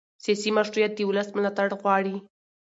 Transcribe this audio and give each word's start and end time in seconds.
سیاسي 0.23 0.49
مشروعیت 0.57 0.91
د 0.95 0.99
ولس 1.09 1.27
ملاتړ 1.37 1.67
غواړي 1.81 2.15